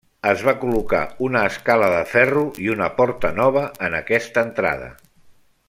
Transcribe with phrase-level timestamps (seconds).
[0.29, 4.91] Es va col·locar una escala de ferro i una porta nova en aquesta entrada.